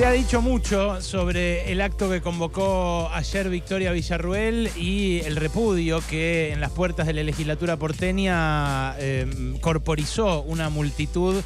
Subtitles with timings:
[0.00, 6.00] Se ha dicho mucho sobre el acto que convocó ayer Victoria Villarruel y el repudio
[6.08, 9.26] que en las puertas de la legislatura porteña eh,
[9.60, 11.42] corporizó una multitud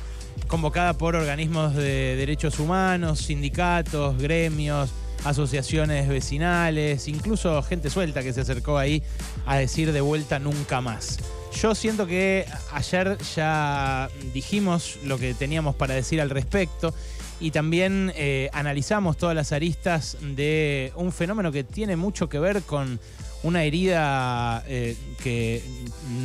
[0.47, 4.93] convocada por organismos de derechos humanos, sindicatos, gremios,
[5.25, 9.03] asociaciones vecinales, incluso gente suelta que se acercó ahí
[9.47, 11.19] a decir de vuelta nunca más.
[11.61, 16.95] Yo siento que ayer ya dijimos lo que teníamos para decir al respecto
[17.41, 22.63] y también eh, analizamos todas las aristas de un fenómeno que tiene mucho que ver
[22.63, 23.01] con
[23.43, 25.63] una herida eh, que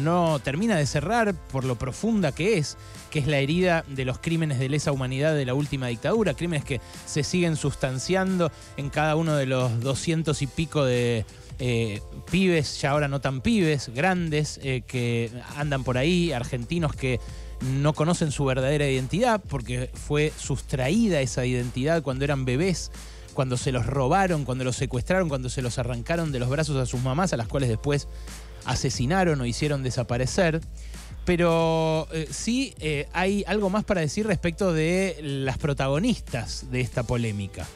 [0.01, 2.77] no termina de cerrar por lo profunda que es,
[3.09, 6.63] que es la herida de los crímenes de lesa humanidad de la última dictadura, crímenes
[6.63, 11.25] que se siguen sustanciando en cada uno de los doscientos y pico de
[11.57, 12.01] eh,
[12.31, 17.19] pibes, ya ahora no tan pibes, grandes, que andan por ahí, argentinos que
[17.61, 22.91] no conocen su verdadera identidad porque fue sustraída esa identidad cuando eran bebés,
[23.33, 26.85] cuando se los robaron, cuando los secuestraron, cuando se los arrancaron de los brazos a
[26.85, 28.07] sus mamás, a las cuales después
[28.65, 30.61] asesinaron o hicieron desaparecer.
[31.25, 37.03] Pero eh, sí eh, hay algo más para decir respecto de las protagonistas de esta
[37.03, 37.67] polémica.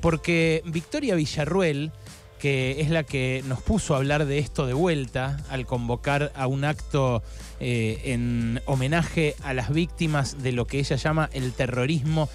[0.00, 1.90] Porque Victoria Villarruel,
[2.38, 6.46] que es la que nos puso a hablar de esto de vuelta al convocar a
[6.46, 7.22] un acto
[7.60, 12.28] eh, en homenaje a las víctimas de lo que ella llama el terrorismo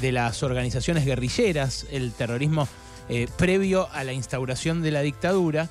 [0.00, 2.68] de las organizaciones guerrilleras, el terrorismo
[3.08, 5.68] eh, previo a la instauración de la dictadura,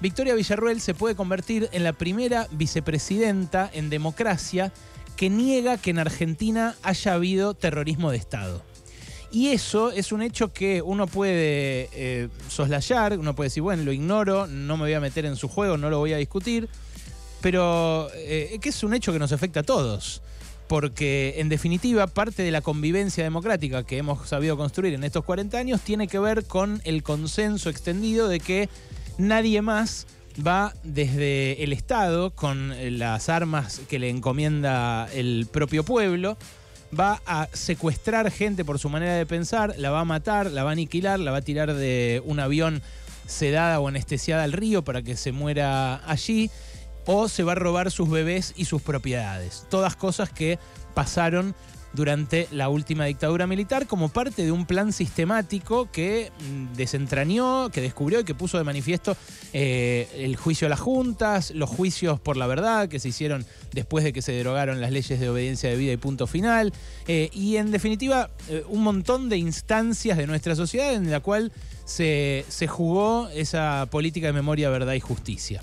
[0.00, 4.72] Victoria Villarruel se puede convertir en la primera vicepresidenta en democracia
[5.16, 8.69] que niega que en Argentina haya habido terrorismo de Estado.
[9.32, 13.92] Y eso es un hecho que uno puede eh, soslayar, uno puede decir, bueno, lo
[13.92, 16.68] ignoro, no me voy a meter en su juego, no lo voy a discutir,
[17.40, 20.20] pero eh, que es un hecho que nos afecta a todos.
[20.66, 25.58] Porque en definitiva parte de la convivencia democrática que hemos sabido construir en estos 40
[25.58, 28.68] años tiene que ver con el consenso extendido de que
[29.18, 30.06] nadie más
[30.46, 36.36] va desde el Estado con las armas que le encomienda el propio pueblo
[36.98, 40.70] va a secuestrar gente por su manera de pensar, la va a matar, la va
[40.70, 42.82] a aniquilar, la va a tirar de un avión
[43.26, 46.50] sedada o anestesiada al río para que se muera allí,
[47.06, 49.66] o se va a robar sus bebés y sus propiedades.
[49.70, 50.58] Todas cosas que
[50.94, 51.54] pasaron
[51.92, 57.80] durante la última dictadura militar como parte de un plan sistemático que mm, desentrañó, que
[57.80, 59.16] descubrió y que puso de manifiesto
[59.52, 64.04] eh, el juicio a las juntas, los juicios por la verdad que se hicieron después
[64.04, 66.72] de que se derogaron las leyes de obediencia de vida y punto final,
[67.08, 71.52] eh, y en definitiva eh, un montón de instancias de nuestra sociedad en la cual
[71.84, 75.60] se, se jugó esa política de memoria, verdad y justicia.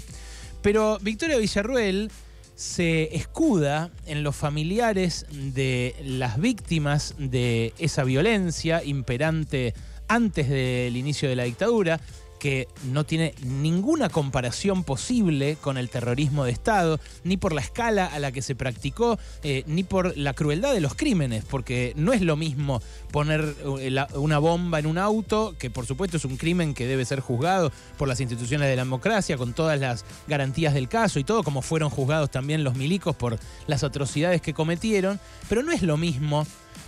[0.62, 2.12] Pero Victoria Villarruel
[2.58, 9.76] se escuda en los familiares de las víctimas de esa violencia imperante
[10.08, 12.00] antes del inicio de la dictadura
[12.40, 18.06] que no tiene ninguna comparación posible con el terrorismo de Estado, ni por la escala
[18.06, 22.14] a la que se practicó, eh, ni por la crueldad de los crímenes, porque no
[22.14, 22.82] es lo mismo
[23.12, 27.06] poner eh, una bomba en un auto, que por supuesto es un crimen que debe
[27.06, 31.24] ser juzgado por las instituciones de la democracia, con todas las garantías del caso y
[31.24, 35.20] todo, como fueron juzgados también los milicos por las atrocidades que cometieron,
[35.50, 36.46] pero no es lo mismo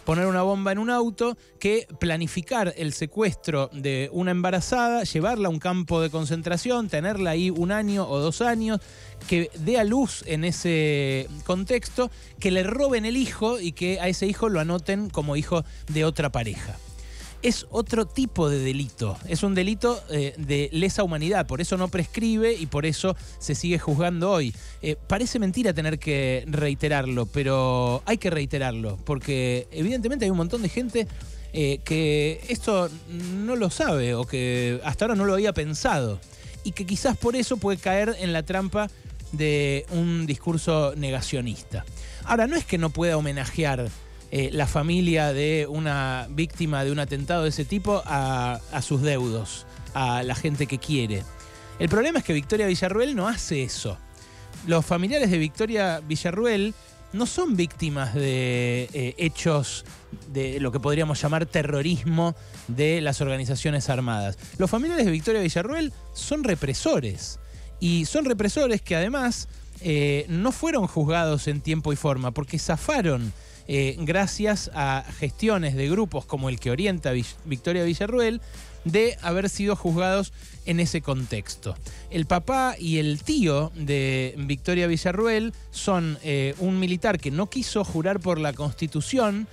[0.10, 5.52] poner una bomba en un auto que planificar el secuestro de una embarazada, llevarla a
[5.52, 8.80] un campo de concentración, tenerla ahí un año o dos años,
[9.28, 12.10] que dé a luz en ese contexto,
[12.40, 16.06] que le roben el hijo y que a ese hijo lo anoten como hijo de
[16.06, 16.80] otra pareja
[17.42, 19.18] es otro tipo de delito.
[19.28, 23.56] Es un delito eh, de lesa humanidad, por eso no prescribe y por eso se
[23.56, 24.54] sigue juzgando hoy.
[24.82, 30.62] Eh, parece mentira tener que reiterarlo, pero hay que reiterarlo, porque evidentemente hay un montón
[30.62, 31.08] de gente
[31.54, 36.20] eh, que esto no lo sabe o que hasta ahora no lo había pensado
[36.64, 38.90] y que quizás por eso puede caer en la trampa
[39.32, 41.86] de un discurso negacionista.
[42.26, 43.90] Ahora, no es que no pueda homenajear
[44.32, 49.66] eh, la familia de una víctima de un atentado de ese tipo a, sus deudos,
[49.94, 51.24] a la gente que quiere.
[51.80, 53.98] El problema es que Victoria Villarruel no hace eso.
[54.68, 56.76] Los familiares de Victoria Villarruel
[57.12, 59.84] no son víctimas de eh, hechos
[60.28, 62.36] de lo que podríamos llamar terrorismo
[62.68, 64.38] de las organizaciones armadas.
[64.58, 67.40] Los familiares de Victoria Villarruel son represores.
[67.80, 69.48] Y son represores que además
[69.82, 73.34] eh, no fueron juzgados en tiempo y forma, porque zafaron
[73.72, 77.12] eh, gracias a gestiones de grupos como el que orienta
[77.46, 78.42] Victoria Villarruel,
[78.84, 80.34] de haber sido juzgados
[80.66, 81.76] en ese contexto.
[82.10, 87.84] El papá y el tío de Victoria Villarruel son eh, un militar que no quiso
[87.84, 89.48] jurar por la Constitución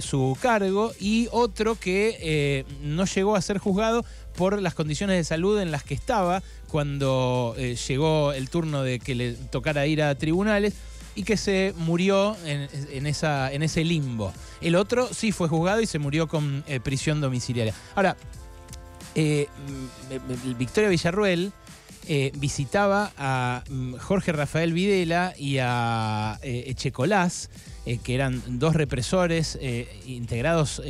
[0.00, 5.60] su cargo y otro que no llegó a ser juzgado por las condiciones de salud
[5.60, 10.72] en las que estaba cuando llegó el turno de que le tocara ir a tribunales
[11.14, 14.32] y que se murió en, esa, en ese limbo.
[14.60, 17.74] El otro sí fue juzgado y se murió con eh, prisión domiciliaria.
[17.94, 18.16] Ahora,
[19.14, 19.48] eh,
[20.56, 21.52] Victoria Villarruel
[22.08, 27.50] eh, visitaba a mm, Jorge Rafael Videla y a Echecolás,
[28.04, 29.58] que eran dos represores
[30.06, 30.80] integrados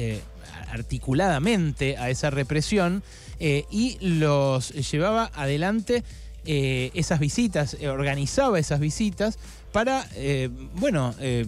[0.71, 3.03] articuladamente a esa represión,
[3.39, 6.03] y los llevaba adelante
[6.45, 9.39] esas visitas, organizaba esas visitas
[9.73, 11.47] para, eh, bueno, eh,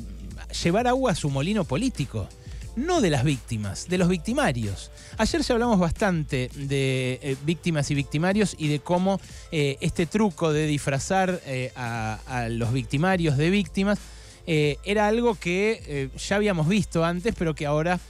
[0.63, 2.29] llevar agua a su molino político.
[2.75, 4.91] No de las víctimas, de los victimarios.
[5.19, 9.21] Ayer ya hablamos bastante de eh, víctimas y victimarios y de cómo
[9.51, 11.39] este truco de disfrazar
[11.77, 13.99] a, los victimarios de víctimas
[14.47, 18.01] era algo que ya habíamos visto antes, pero que ahora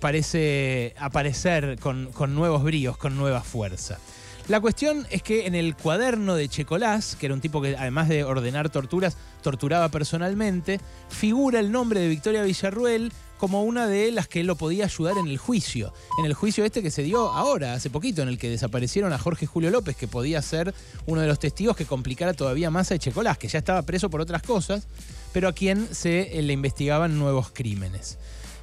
[0.00, 3.98] parece aparecer con, con nuevos bríos, con nueva fuerza.
[4.48, 8.08] La cuestión es que en el cuaderno de Checolás, que era un tipo que además
[8.08, 10.80] de ordenar torturas, torturaba personalmente,
[11.10, 15.28] figura el nombre de Victoria Villarruel como una de las que lo podía ayudar en
[15.28, 15.92] el juicio.
[16.18, 19.18] En el juicio este que se dio ahora, hace poquito, en el que desaparecieron a
[19.18, 20.74] Jorge Julio López, que podía ser
[21.04, 24.22] uno de los testigos que complicara todavía más a Checolás, que ya estaba preso por
[24.22, 24.88] otras cosas,
[25.34, 28.16] pero a quien se le investigaban nuevos crímenes.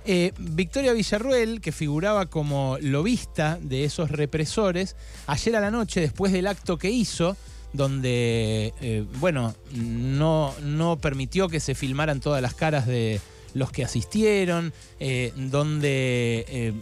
[0.07, 6.31] Eh, Victoria Villarruel, que figuraba como lobista de esos represores, ayer a la noche, después
[6.31, 7.35] del acto que hizo,
[7.73, 13.19] donde, eh, bueno, no, no permitió que se filmaran todas las caras de
[13.55, 16.73] los que asistieron, eh, donde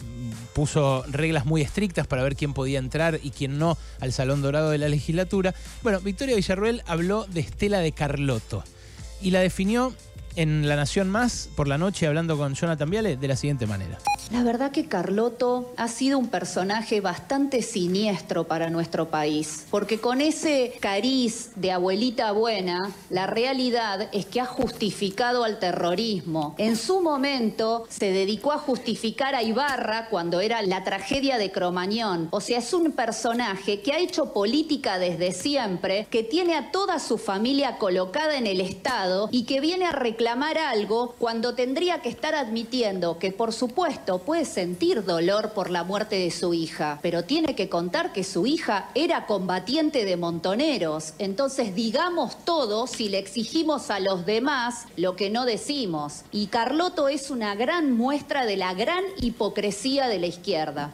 [0.54, 4.70] puso reglas muy estrictas para ver quién podía entrar y quién no al Salón Dorado
[4.70, 5.54] de la legislatura.
[5.82, 8.64] Bueno, Victoria Villarruel habló de Estela de Carlotto
[9.22, 9.94] y la definió
[10.36, 13.98] en La Nación Más por la noche hablando con Jonathan Viale de la siguiente manera.
[14.34, 20.22] La verdad que Carlotto ha sido un personaje bastante siniestro para nuestro país, porque con
[20.22, 26.56] ese cariz de abuelita buena, la realidad es que ha justificado al terrorismo.
[26.58, 32.30] En su momento se dedicó a justificar a Ibarra cuando era la tragedia de Cromañón.
[32.32, 36.98] O sea, es un personaje que ha hecho política desde siempre, que tiene a toda
[36.98, 42.10] su familia colocada en el Estado y que viene a reclamar algo cuando tendría que
[42.10, 47.24] estar admitiendo que, por supuesto, puede sentir dolor por la muerte de su hija, pero
[47.24, 51.14] tiene que contar que su hija era combatiente de montoneros.
[51.20, 56.24] Entonces digamos todo si le exigimos a los demás lo que no decimos.
[56.32, 60.94] Y Carloto es una gran muestra de la gran hipocresía de la izquierda.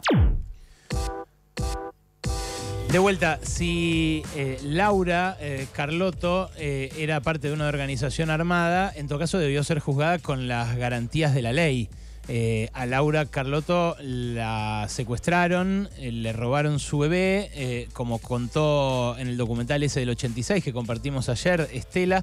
[2.90, 9.06] De vuelta, si eh, Laura eh, Carlotto eh, era parte de una organización armada, en
[9.06, 11.88] todo caso debió ser juzgada con las garantías de la ley.
[12.32, 19.26] Eh, a Laura Carlotto la secuestraron, eh, le robaron su bebé, eh, como contó en
[19.26, 22.22] el documental ese del 86 que compartimos ayer, Estela.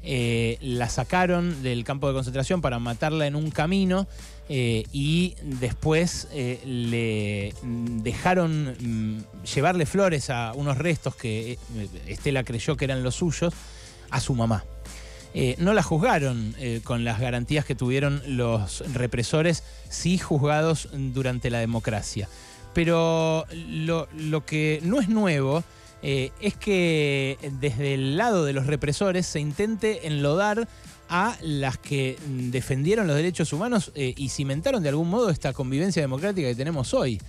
[0.00, 4.06] la sacaron del campo de concentración para matarla en un camino
[4.48, 7.52] y después le
[8.04, 11.58] dejaron mm, llevarle flores a unos restos que
[12.06, 13.52] Estela creyó que eran los suyos
[14.10, 14.64] a su mamá.
[15.34, 21.50] Eh, no la juzgaron eh, con las garantías que tuvieron los represores, sí juzgados durante
[21.50, 22.28] la democracia.
[22.74, 25.64] Pero lo, que no es nuevo
[26.02, 30.68] eh, es que desde el lado de los represores se intente enlodar
[31.10, 36.48] a las que defendieron los derechos humanos y cimentaron de algún modo esta convivencia democrática
[36.48, 37.20] que tenemos hoy.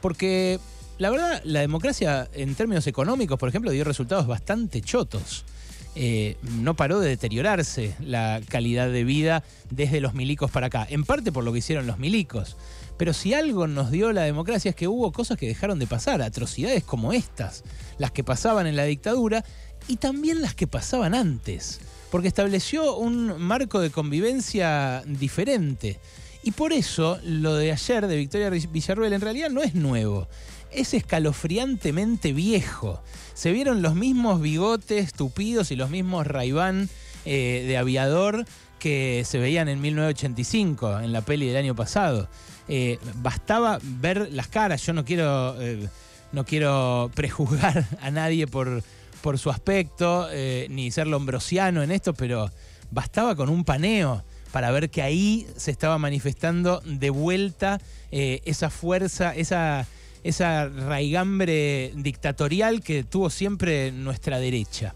[0.00, 0.58] Porque
[0.98, 5.44] la verdad, la democracia en términos económicos, por ejemplo, dio resultados bastante chotos.
[6.00, 11.02] Eh, no paró de deteriorarse la calidad de vida desde los milicos para acá, en
[11.02, 12.56] parte por lo que hicieron los milicos.
[12.96, 16.22] Pero si algo nos dio la democracia es que hubo cosas que dejaron de pasar,
[16.22, 17.64] atrocidades como estas,
[17.98, 19.44] las que pasaban en la dictadura
[19.88, 21.80] y también las que pasaban antes,
[22.12, 25.98] porque estableció un marco de convivencia diferente.
[26.44, 30.28] Y por eso lo de ayer de Victoria Villarruel en realidad no es nuevo
[30.72, 33.02] es escalofriantemente viejo.
[33.34, 36.88] Se vieron los mismos bigotes tupidos y los mismos raibán
[37.24, 38.44] eh, de aviador
[38.78, 42.28] que se veían en 1985, en la peli del año pasado.
[42.68, 44.84] Eh, bastaba ver las caras.
[44.84, 45.88] Yo no quiero, eh,
[46.32, 48.82] no quiero prejuzgar a nadie por,
[49.20, 50.28] por su aspecto,
[50.68, 52.50] ni ser lombrosiano en esto, pero
[52.90, 59.34] bastaba con un paneo para ver que ahí se estaba manifestando de vuelta esa fuerza,
[59.34, 59.86] esa,
[60.28, 64.94] esa raigambre dictatorial que tuvo siempre nuestra derecha.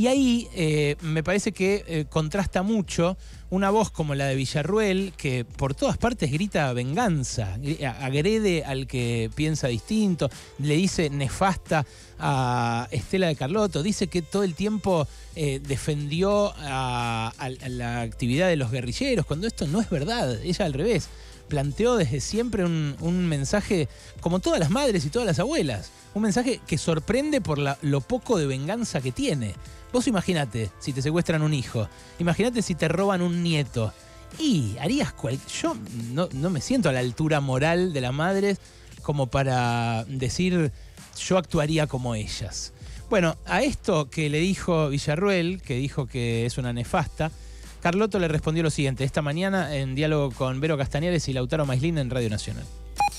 [0.00, 3.18] Y ahí eh, me parece que eh, contrasta mucho
[3.50, 7.58] una voz como la de Villarruel, que por todas partes grita venganza,
[8.00, 11.84] agrede al que piensa distinto, le dice nefasta
[12.18, 15.06] a Estela de Carlotto, dice que todo el tiempo
[15.36, 17.34] eh, defendió a,
[17.68, 21.10] la actividad de los guerrilleros, cuando esto no es verdad, ella al revés
[21.50, 23.88] planteó desde siempre un, mensaje,
[24.22, 28.38] como todas las madres y todas las abuelas, un mensaje que sorprende por lo poco
[28.38, 29.54] de venganza que tiene.
[29.92, 31.88] Vos imagínate si te secuestran un hijo,
[32.18, 33.92] imagínate si te roban un nieto.
[34.38, 35.38] Y harías cual.
[35.60, 35.76] Yo
[36.12, 38.58] no, no me siento a la altura moral de las madres
[39.02, 40.72] como para decir
[41.18, 42.72] yo actuaría como ellas.
[43.10, 47.32] Bueno, a esto que le dijo Villarruel, que dijo que es una nefasta,
[47.80, 51.96] Carlotto le respondió lo siguiente, esta mañana en diálogo con Vero Castañares y Lautaro Maislin
[51.98, 52.64] en Radio Nacional.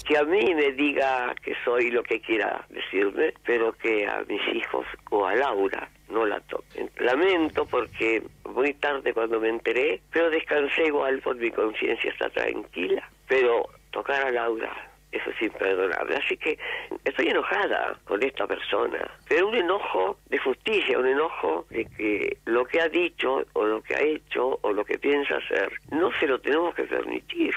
[0.08, 4.42] Que a mí me diga que soy lo que quiera decirme, pero que a mis
[4.56, 6.92] hijos o a Laura no la toquen.
[7.00, 8.22] Lamento porque
[8.54, 13.10] muy tarde cuando me enteré, pero descansé igual por mi conciencia está tranquila.
[13.28, 16.16] Pero tocar a Laura eso es imperdonable.
[16.16, 16.58] Así que
[17.04, 22.66] estoy enojada con esta persona, pero un enojo de justicia, un enojo de que lo
[22.66, 26.28] que ha dicho o lo que ha hecho o lo que piensa hacer no se
[26.28, 27.54] lo tenemos que permitir.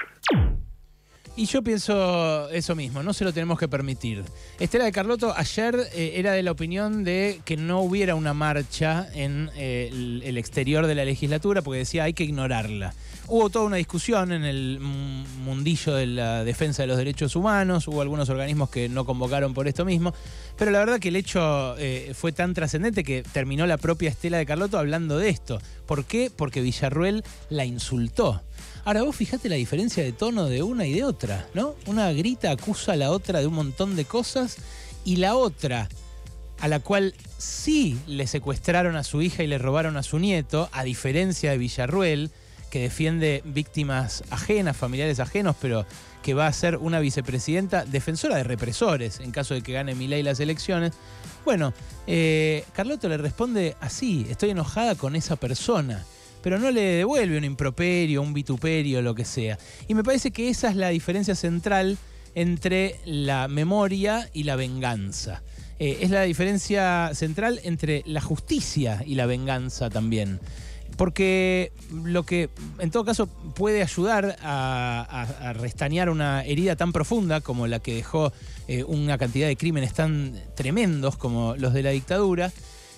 [1.37, 4.23] Y yo pienso eso mismo, no se lo tenemos que permitir.
[4.57, 9.07] Estela de Carlotto ayer eh, era de la opinión de que no hubiera una marcha
[9.13, 12.93] en eh, el, exterior de la legislatura porque decía hay que ignorarla.
[13.27, 18.01] Hubo toda una discusión en el mundillo de la defensa de los derechos humanos, hubo
[18.01, 20.13] algunos organismos que no convocaron por esto mismo,
[20.55, 24.37] pero la verdad que el hecho eh, fue tan trascendente que terminó la propia Estela
[24.37, 25.59] de Carlotto hablando de esto.
[25.87, 26.31] ¿Por qué?
[26.35, 28.43] Porque Villarruel la insultó.
[28.83, 31.73] Ahora vos fijate la diferencia de tono de una y de otra, ¿no?
[31.87, 34.57] Una grita acusa a la otra de un montón de cosas
[35.03, 35.89] y la otra,
[36.59, 40.69] a la cual sí le secuestraron a su hija y le robaron a su nieto,
[40.71, 42.29] a diferencia de Villarruel,
[42.75, 45.85] que defiende víctimas ajenas, familiares ajenos, pero
[46.21, 50.23] que va a ser una vicepresidenta defensora de represores en caso de que gane Milei
[50.23, 50.91] las elecciones.
[51.45, 51.73] Bueno,
[52.05, 56.03] eh, le responde así, estoy enojada con esa persona
[56.43, 59.57] pero no le devuelve un improperio, un vituperio, lo que sea.
[59.87, 61.97] Y me parece que esa es la diferencia central
[62.35, 65.41] entre la memoria y la venganza.
[65.79, 70.41] Eh, es la diferencia central entre la justicia y la venganza también.
[70.97, 72.49] Porque lo que
[72.79, 78.31] en todo caso puede ayudar a, restañar una herida tan profunda como la que dejó
[78.67, 82.51] eh, una cantidad de crímenes tan tremendos como los de la dictadura,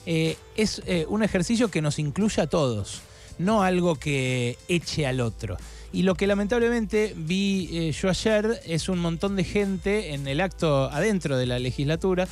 [0.05, 3.01] eh, es un ejercicio que nos incluye a todos
[3.39, 5.57] no algo que eche al otro.
[5.93, 10.41] Y lo que lamentablemente vi eh, yo ayer es un montón de gente en el
[10.41, 12.27] acto adentro de la legislatura,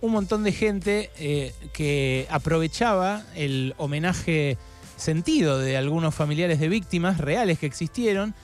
[0.00, 4.56] un montón de gente eh, que aprovechaba el homenaje
[5.00, 8.34] sentido de algunos familiares de víctimas reales que existieron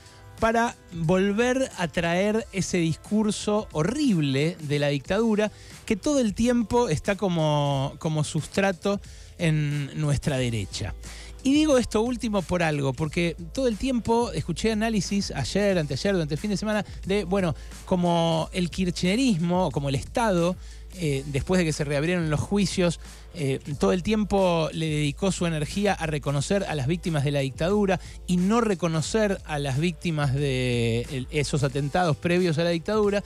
[0.41, 5.51] para volver a traer ese discurso horrible de la dictadura
[5.87, 9.01] que todo el tiempo está como, como sustrato
[9.39, 10.95] en nuestra derecha.
[11.43, 16.35] Y digo esto último por algo, porque todo el tiempo escuché análisis ayer, anteayer, durante
[16.35, 20.57] el fin de semana, de, bueno, como el kirchnerismo, como el Estado,
[20.99, 23.01] eh, después de que se reabrieron los juicios,
[23.35, 27.41] eh, todo el tiempo le dedicó su energía a reconocer a las víctimas de la
[27.41, 33.23] dictadura y no reconocer a las víctimas de esos atentados previos a la dictadura.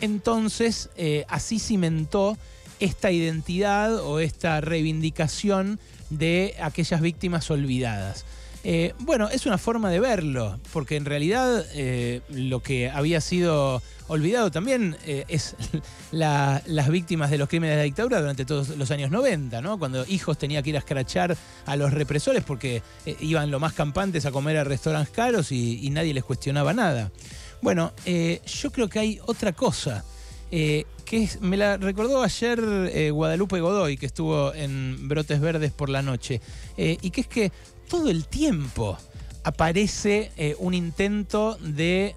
[0.00, 2.36] Entonces, eh, así cimentó
[2.80, 5.78] esta identidad o esta reivindicación
[6.10, 8.24] de aquellas víctimas olvidadas.
[8.66, 13.82] Eh, bueno, es una forma de verlo, porque en realidad eh, lo que había sido
[14.08, 15.54] olvidado también eh, es
[16.12, 19.78] las víctimas de los crímenes de la dictadura durante todos los años 90, ¿no?
[19.78, 22.82] Cuando hijos tenía que ir a escrachar a los represores porque
[23.20, 27.12] iban lo más campantes a comer a restaurantes caros y, y nadie les cuestionaba nada.
[27.60, 30.04] Bueno, yo creo que hay otra cosa
[30.50, 36.40] que me la recordó ayer Guadalupe Godoy, que estuvo en Brotes Verdes por la noche,
[36.76, 37.52] y que es que
[37.88, 38.98] todo el tiempo
[39.42, 42.16] aparece eh, un intento de,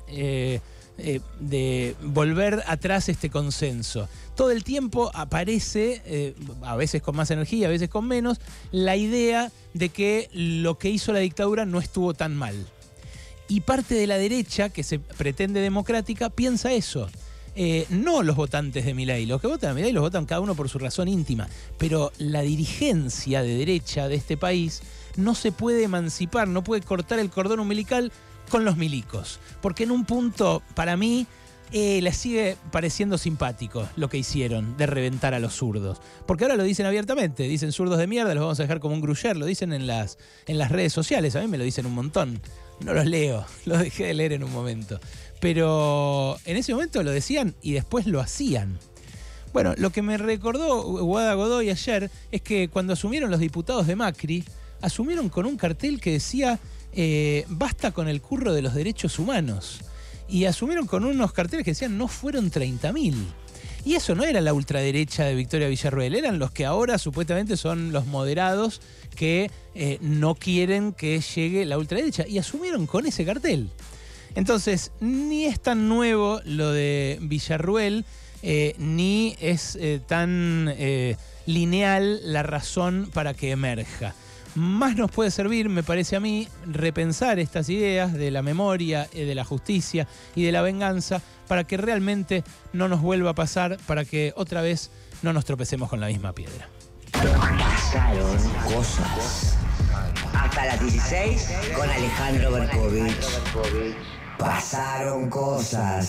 [1.39, 4.07] de volver atrás este consenso.
[4.35, 8.39] Todo el tiempo aparece, a veces con más energía, a veces con menos,
[8.71, 12.55] la idea de que lo que hizo la dictadura no estuvo tan mal.
[13.47, 17.09] Y parte de la derecha, que se pretende democrática, piensa eso
[17.59, 19.25] eh, no los votantes de Milei.
[19.25, 21.49] Los que votan a Milei los votan cada uno por su razón íntima.
[21.79, 24.83] Pero la dirigencia de derecha de este país
[25.17, 28.11] no se puede emancipar, no puede cortar el cordón umbilical
[28.49, 29.39] con los milicos.
[29.61, 31.27] Porque en un punto, para mí,
[31.73, 35.99] eh, les sigue pareciendo simpático lo que hicieron de reventar a los zurdos.
[36.25, 39.01] Porque ahora lo dicen abiertamente, dicen zurdos de mierda, los vamos a dejar como un
[39.01, 41.93] gruyer, lo dicen en las, en las redes sociales, a mí me lo dicen un
[41.93, 42.39] montón.
[42.79, 44.99] No los leo, los dejé de leer en un momento.
[45.41, 48.79] Pero en ese momento lo decían y después lo hacían.
[49.51, 53.95] Bueno, lo que me recordó Guada Godoy ayer es que cuando asumieron los diputados de
[53.95, 54.43] Macri,
[54.81, 56.59] asumieron con un cartel que decía
[56.99, 59.81] eh, basta con el curro de los derechos humanos
[60.27, 63.13] y asumieron con unos carteles que decían no fueron 30.000.
[63.85, 67.93] Y eso no era la ultraderecha de Victoria Villarruel, eran los que ahora supuestamente son
[67.93, 68.81] los moderados
[69.15, 72.27] que eh, no quieren que llegue la ultraderecha.
[72.27, 73.69] Y asumieron con ese cartel.
[74.33, 78.05] Entonces, ni es tan nuevo lo de Villarruel,
[78.41, 80.73] eh, ni es tan
[81.45, 84.15] lineal la razón para que emerja
[84.57, 89.25] más nos puede servir, me parece a mí, repensar estas ideas de la memoria, eh,
[89.25, 93.77] de la justicia y de la venganza para que realmente no nos vuelva a pasar,
[93.85, 94.89] para que otra vez
[95.21, 96.67] no nos tropecemos con la misma piedra.
[97.11, 98.37] Pasaron
[98.73, 99.57] cosas.
[100.33, 103.27] Hasta las 16 con Alejandro Berkovich.
[104.39, 106.05] Pasaron cosas.